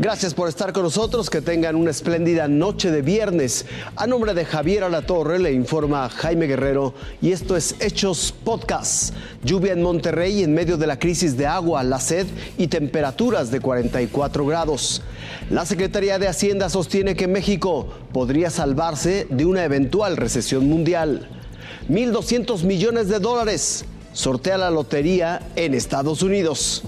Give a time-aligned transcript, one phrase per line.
[0.00, 3.66] Gracias por estar con nosotros, que tengan una espléndida noche de viernes.
[3.96, 9.12] A nombre de Javier Alatorre le informa Jaime Guerrero y esto es Hechos Podcast.
[9.42, 12.28] Lluvia en Monterrey en medio de la crisis de agua, la sed
[12.58, 15.02] y temperaturas de 44 grados.
[15.50, 21.28] La Secretaría de Hacienda sostiene que México podría salvarse de una eventual recesión mundial.
[21.88, 26.84] 1.200 millones de dólares sortea la lotería en Estados Unidos.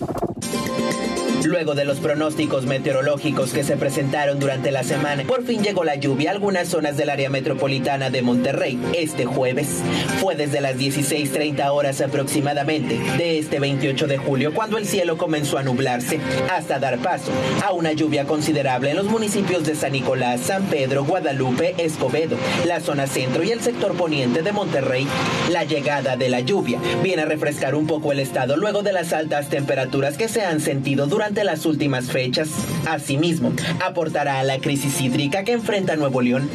[1.45, 5.95] Luego de los pronósticos meteorológicos que se presentaron durante la semana, por fin llegó la
[5.95, 9.81] lluvia a algunas zonas del área metropolitana de Monterrey este jueves.
[10.21, 15.57] Fue desde las 16.30 horas aproximadamente de este 28 de julio cuando el cielo comenzó
[15.57, 16.21] a nublarse
[16.53, 17.33] hasta dar paso
[17.65, 22.37] a una lluvia considerable en los municipios de San Nicolás, San Pedro, Guadalupe, Escobedo,
[22.67, 25.07] la zona centro y el sector poniente de Monterrey.
[25.51, 29.15] La llegada de la lluvia viene a refrescar un poco el estado luego de las
[29.15, 32.51] altas temperaturas que se han sentido durante de las últimas fechas.
[32.87, 33.53] Asimismo,
[33.85, 36.51] aportará a la crisis hídrica que enfrenta Nuevo León.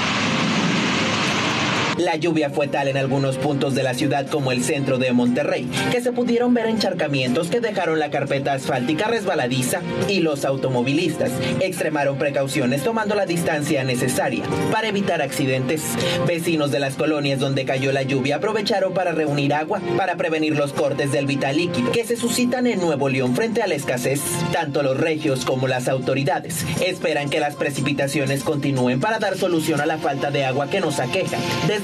[1.98, 5.70] La lluvia fue tal en algunos puntos de la ciudad como el centro de Monterrey,
[5.92, 12.18] que se pudieron ver encharcamientos que dejaron la carpeta asfáltica resbaladiza y los automovilistas extremaron
[12.18, 15.84] precauciones tomando la distancia necesaria para evitar accidentes.
[16.28, 20.74] Vecinos de las colonias donde cayó la lluvia aprovecharon para reunir agua para prevenir los
[20.74, 24.20] cortes del vital líquido que se suscitan en Nuevo León frente a la escasez.
[24.52, 29.86] Tanto los regios como las autoridades esperan que las precipitaciones continúen para dar solución a
[29.86, 31.38] la falta de agua que nos aqueja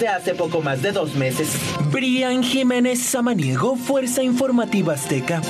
[0.08, 1.50] hace poco más de dos meses.
[1.92, 5.42] Brian Jiménez Samaniego, Fuerza Informativa Azteca.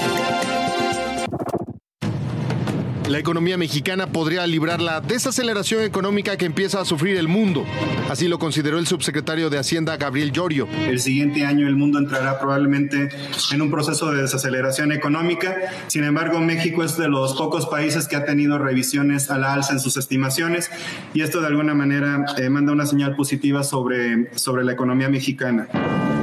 [3.12, 7.66] La economía mexicana podría librar la desaceleración económica que empieza a sufrir el mundo.
[8.10, 10.66] Así lo consideró el subsecretario de Hacienda, Gabriel Llorio.
[10.88, 13.10] El siguiente año el mundo entrará probablemente
[13.52, 15.58] en un proceso de desaceleración económica.
[15.88, 19.74] Sin embargo, México es de los pocos países que ha tenido revisiones a la alza
[19.74, 20.72] en sus estimaciones
[21.14, 25.68] y esto de alguna manera eh, manda una señal positiva sobre, sobre la economía mexicana.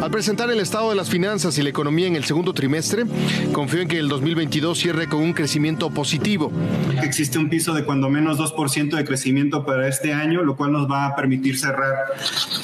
[0.08, 3.04] Al presentar el estado de las finanzas y la economía en el segundo trimestre,
[3.52, 6.50] confió en que el 2022 cierre con un crecimiento positivo.
[7.02, 10.90] Existe un piso de cuando menos 2% de crecimiento para este año, lo cual nos
[10.90, 11.92] va a permitir cerrar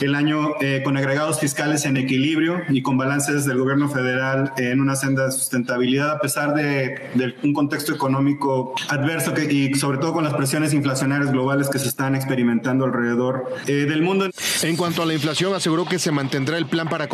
[0.00, 4.80] el año eh, con agregados fiscales en equilibrio y con balances del gobierno federal en
[4.80, 10.14] una senda de sustentabilidad a pesar de, un contexto económico adverso que, y sobre todo
[10.14, 14.30] con las presiones inflacionarias globales que se están experimentando alrededor eh, del mundo.
[14.62, 17.06] En cuanto a la inflación, aseguró que se mantendrá el plan para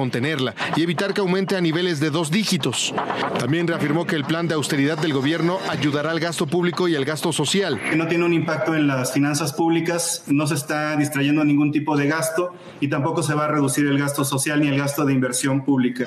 [0.76, 2.94] y evitar que aumente a niveles de dos dígitos.
[3.38, 7.04] También reafirmó que el plan de austeridad del gobierno ayudará al gasto público y el
[7.04, 7.80] gasto social.
[7.96, 12.06] No tiene un impacto en las finanzas públicas, no se está distrayendo ningún tipo de
[12.06, 15.64] gasto y tampoco se va a reducir el gasto social ni el gasto de inversión
[15.64, 16.06] pública.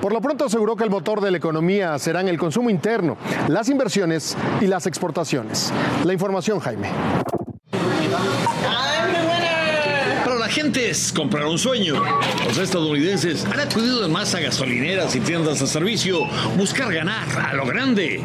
[0.00, 3.16] Por lo pronto aseguró que el motor de la economía serán el consumo interno,
[3.48, 5.72] las inversiones y las exportaciones.
[6.04, 6.88] La información, Jaime.
[10.58, 12.02] Agentes comprar un sueño.
[12.44, 16.26] Los estadounidenses han acudido en masa a gasolineras y tiendas de servicio
[16.56, 18.20] buscar ganar a lo grande.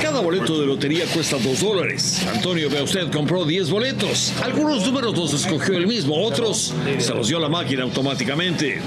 [0.00, 2.26] Cada boleto de lotería cuesta 2 dólares.
[2.32, 4.32] Antonio, vea usted, compró 10 boletos.
[4.42, 8.80] Algunos números los escogió él mismo, otros se los dio la máquina automáticamente.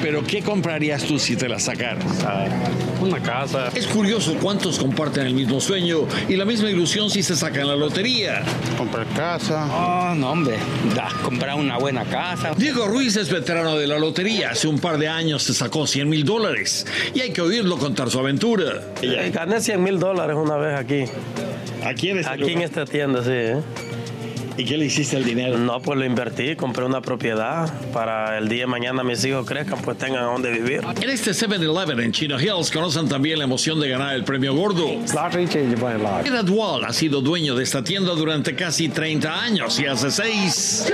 [0.00, 2.04] Pero ¿qué comprarías tú si te la sacaras?
[3.00, 3.72] Una casa.
[3.74, 7.74] Es curioso cuántos comparten el mismo sueño y la misma ilusión si se sacan la
[7.74, 8.44] lotería.
[8.78, 9.66] Comprar casa.
[9.66, 10.56] Oh, no, hombre.
[10.94, 12.54] Da, comprar una buena casa.
[12.56, 14.50] Diego Ruiz es veterano de la lotería.
[14.50, 16.86] Hace un par de años se sacó 100 mil dólares.
[17.14, 18.82] Y hay que oírlo contar su aventura.
[19.00, 21.04] Eh, gané 100 mil dólares una vez aquí.
[21.84, 23.30] ¿Aquí en, este aquí en esta tienda, sí.
[23.32, 23.56] ¿eh?
[24.56, 25.56] ¿Y qué le hiciste el dinero?
[25.56, 29.80] No, pues lo invertí, compré una propiedad para el día de mañana mis hijos crezcan,
[29.80, 30.82] pues tengan a dónde vivir.
[31.00, 34.86] En este 7-Eleven en Chino Hills conocen también la emoción de ganar el premio gordo.
[36.26, 40.92] Edward Wall ha sido dueño de esta tienda durante casi 30 años y hace 6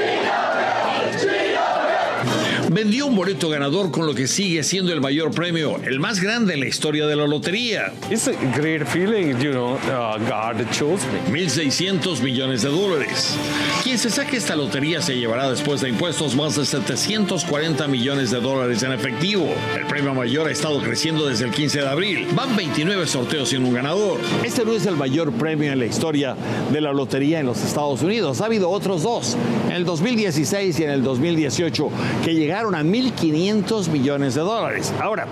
[2.71, 6.55] vendió un boleto ganador con lo que sigue siendo el mayor premio, el más grande
[6.55, 7.93] en la historia de la lotería.
[8.11, 11.47] It's a great feeling, you know, uh, God chose me.
[11.47, 13.35] 1.600 millones de dólares.
[13.83, 18.41] Quien se saque esta lotería se llevará después de impuestos más de 740 millones de
[18.41, 19.49] dólares en efectivo.
[19.79, 22.27] El premio mayor ha estado creciendo desde el 15 de abril.
[22.35, 24.19] Van 29 sorteos sin un ganador.
[24.45, 26.37] Este no es el mayor premio en la historia
[26.71, 28.41] de la lotería en los Estados Unidos.
[28.41, 31.91] Ha habido otros dos, en el 2016 y en el 2018,
[32.25, 34.93] que llegaron a 1.500 millones de dólares.
[35.01, 35.27] Ahora,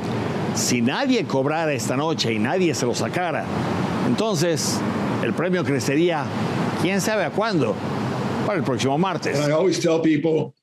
[0.54, 3.44] si nadie cobrara esta noche y nadie se lo sacara,
[4.06, 4.78] entonces
[5.24, 6.24] el premio crecería,
[6.80, 7.74] quién sabe a cuándo,
[8.46, 9.36] para el próximo martes.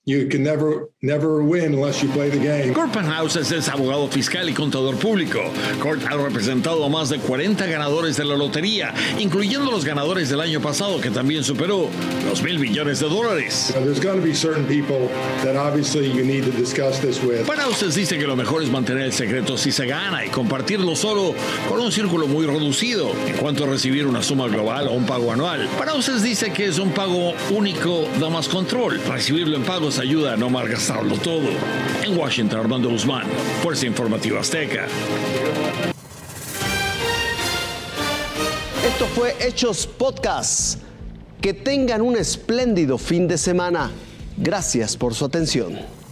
[0.05, 2.73] You can never, never win unless you play the game.
[2.73, 5.39] Kurt Penhauses es abogado fiscal y contador público.
[5.81, 10.41] Kurt ha representado a más de 40 ganadores de la lotería, incluyendo los ganadores del
[10.41, 11.87] año pasado, que también superó
[12.27, 13.69] los mil millones de dólares.
[13.69, 15.07] You know, there's going to be certain people
[15.41, 17.47] that obviously you need to discuss this with.
[17.47, 21.33] Penhauses dice que lo mejor es mantener el secreto si se gana y compartirlo solo
[21.69, 25.31] con un círculo muy reducido en cuanto a recibir una suma global o un pago
[25.31, 25.69] anual.
[25.79, 28.99] Penhauses dice que es un pago único, da más control.
[29.07, 31.49] Recibirlo en pagos ayuda a no malgastarlo todo.
[32.03, 33.25] En Washington, Armando Guzmán,
[33.61, 34.87] Fuerza Informativa Azteca.
[38.85, 40.79] Esto fue Hechos Podcast.
[41.41, 43.91] Que tengan un espléndido fin de semana.
[44.37, 46.02] Gracias por su atención.